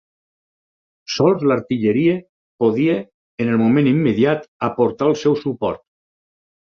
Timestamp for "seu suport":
5.25-5.83